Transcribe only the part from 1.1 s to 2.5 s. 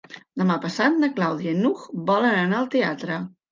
Clàudia i n'Hug volen